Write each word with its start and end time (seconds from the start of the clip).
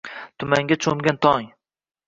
Tumanga 0.43 0.77
cho`mgan 0.87 1.21
tong 1.29 1.49